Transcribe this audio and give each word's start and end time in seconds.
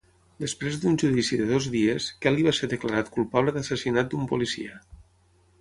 Després 0.43 0.77
d'un 0.85 0.95
judici 1.03 1.37
de 1.41 1.45
dos 1.51 1.67
dies, 1.75 2.09
Kelly 2.25 2.47
va 2.49 2.55
ser 2.61 2.71
declarat 2.73 3.15
culpable 3.19 3.55
d'assassinat 3.59 4.11
d'un 4.15 4.29
policia. 4.33 4.83